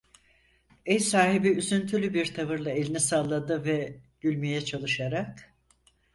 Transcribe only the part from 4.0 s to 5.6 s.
gülmeye çalışarak: